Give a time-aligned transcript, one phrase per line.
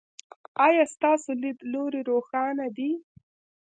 [0.65, 2.91] ایا ستاسو لید لوری روښانه دی؟